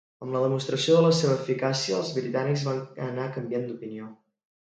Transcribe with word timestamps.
Amb 0.25 0.31
la 0.35 0.39
demostració 0.43 0.95
de 0.99 1.03
la 1.05 1.11
seva 1.17 1.35
eficàcia 1.41 1.97
els 1.99 2.09
britànics 2.15 2.65
van 2.69 2.81
anar 3.09 3.29
canviant 3.37 3.69
d'opinió. 3.69 4.09